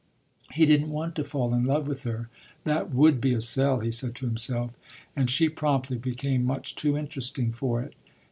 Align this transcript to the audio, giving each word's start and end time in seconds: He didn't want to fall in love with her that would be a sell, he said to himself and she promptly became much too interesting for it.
He 0.53 0.65
didn't 0.65 0.89
want 0.89 1.13
to 1.13 1.23
fall 1.23 1.53
in 1.53 1.63
love 1.65 1.87
with 1.87 2.01
her 2.05 2.27
that 2.63 2.89
would 2.91 3.21
be 3.21 3.35
a 3.35 3.39
sell, 3.39 3.81
he 3.81 3.91
said 3.91 4.15
to 4.15 4.25
himself 4.25 4.75
and 5.15 5.29
she 5.29 5.47
promptly 5.47 5.99
became 5.99 6.43
much 6.43 6.73
too 6.75 6.97
interesting 6.97 7.51
for 7.53 7.83
it. 7.83 7.93